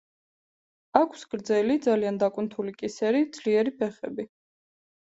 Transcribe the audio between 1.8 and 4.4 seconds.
ძალიან დაკუნთული კისერი, ძლიერი ფეხები.